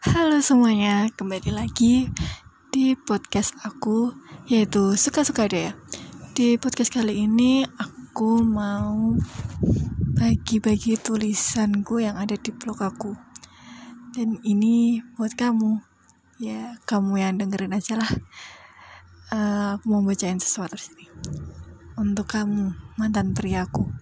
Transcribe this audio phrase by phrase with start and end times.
[0.00, 2.08] Halo semuanya, kembali lagi
[2.72, 4.08] di podcast aku
[4.48, 5.76] yaitu Suka-Suka Deh.
[6.32, 9.12] Di podcast kali ini aku mau
[10.16, 13.12] bagi-bagi tulisanku yang ada di blog aku.
[14.16, 15.84] Dan ini buat kamu.
[16.40, 18.12] Ya, kamu yang dengerin aja lah.
[19.28, 21.04] Uh, aku mau bacain sesuatu di sini.
[22.00, 23.92] Untuk kamu, mantan priaku.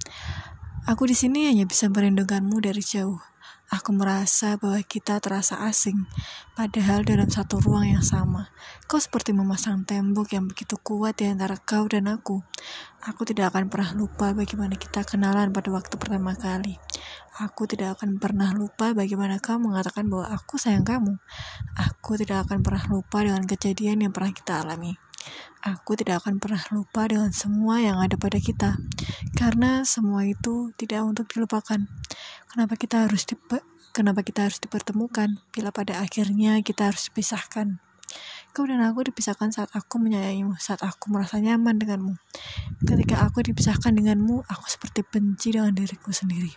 [0.87, 3.19] Aku di sini hanya bisa merindukanmu dari jauh
[3.69, 6.09] Aku merasa bahwa kita terasa asing,
[6.57, 8.49] padahal dalam satu ruang yang sama.
[8.89, 12.41] Kau seperti memasang tembok yang begitu kuat di antara kau dan aku.
[13.05, 16.81] Aku tidak akan pernah lupa bagaimana kita kenalan pada waktu pertama kali.
[17.45, 21.21] Aku tidak akan pernah lupa bagaimana kau mengatakan bahwa aku sayang kamu.
[21.77, 24.97] Aku tidak akan pernah lupa dengan kejadian yang pernah kita alami.
[25.61, 28.79] Aku tidak akan pernah lupa dengan semua yang ada pada kita,
[29.37, 31.85] karena semua itu tidak untuk dilupakan.
[32.49, 33.29] Kenapa kita harus
[33.93, 37.81] kenapa kita harus dipertemukan bila pada akhirnya kita harus dipisahkan?
[38.57, 42.17] Kau dan aku dipisahkan saat aku menyayangimu, saat aku merasa nyaman denganmu.
[42.83, 46.51] Ketika aku dipisahkan denganmu, aku seperti benci dengan diriku sendiri.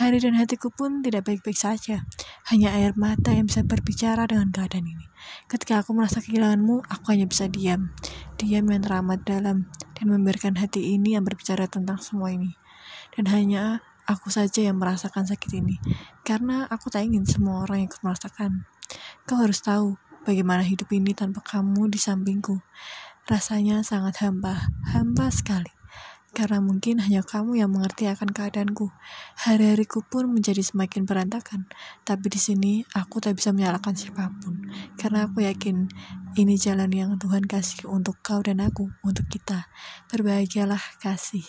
[0.00, 2.08] Hari dan hatiku pun tidak baik-baik saja.
[2.48, 5.06] Hanya air mata yang bisa berbicara dengan keadaan ini.
[5.46, 7.92] Ketika aku merasa kehilanganmu, aku hanya bisa diam.
[8.40, 9.68] Diam yang teramat dalam
[10.00, 12.56] dan membiarkan hati ini yang berbicara tentang semua ini.
[13.12, 15.76] Dan hanya aku saja yang merasakan sakit ini,
[16.24, 18.64] karena aku tak ingin semua orang ikut merasakan.
[19.28, 22.64] Kau harus tahu bagaimana hidup ini tanpa kamu di sampingku.
[23.28, 25.68] Rasanya sangat hampa, hampa sekali.
[26.28, 28.92] Karena mungkin hanya kamu yang mengerti akan keadaanku.
[29.48, 31.64] Hari-hariku pun menjadi semakin berantakan.
[32.04, 34.68] Tapi di sini aku tak bisa menyalahkan siapa pun.
[35.00, 35.88] Karena aku yakin
[36.36, 39.72] ini jalan yang Tuhan kasih untuk kau dan aku, untuk kita.
[40.12, 41.44] Berbahagialah kasih.